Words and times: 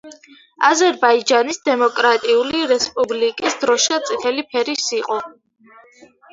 აზერბაიჯანის 0.69 1.59
დემოკრატიული 1.69 2.63
რესპუბლიკის 2.73 3.61
დროშა 3.67 4.03
წითელი 4.11 4.49
ფერის 4.53 4.91
იყო. 5.05 5.23